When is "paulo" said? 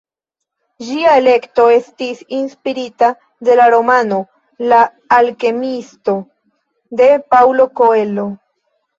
7.35-7.67